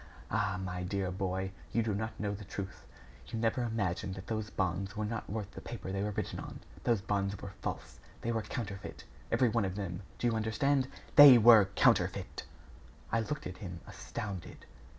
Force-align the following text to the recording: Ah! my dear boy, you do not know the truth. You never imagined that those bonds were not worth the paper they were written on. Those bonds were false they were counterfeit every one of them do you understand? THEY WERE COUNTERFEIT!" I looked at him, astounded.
Ah! 0.31 0.59
my 0.59 0.81
dear 0.81 1.11
boy, 1.11 1.51
you 1.71 1.83
do 1.83 1.93
not 1.93 2.19
know 2.19 2.33
the 2.33 2.43
truth. 2.43 2.87
You 3.27 3.37
never 3.37 3.61
imagined 3.61 4.15
that 4.15 4.25
those 4.25 4.49
bonds 4.49 4.97
were 4.97 5.05
not 5.05 5.29
worth 5.29 5.51
the 5.51 5.61
paper 5.61 5.91
they 5.91 6.01
were 6.01 6.09
written 6.09 6.39
on. 6.39 6.59
Those 6.85 7.01
bonds 7.03 7.39
were 7.39 7.53
false 7.61 7.99
they 8.21 8.31
were 8.31 8.41
counterfeit 8.41 9.03
every 9.31 9.49
one 9.49 9.63
of 9.63 9.75
them 9.75 10.01
do 10.17 10.25
you 10.25 10.33
understand? 10.35 10.87
THEY 11.17 11.37
WERE 11.37 11.65
COUNTERFEIT!" 11.75 12.45
I 13.11 13.19
looked 13.19 13.45
at 13.45 13.57
him, 13.57 13.81
astounded. 13.85 14.65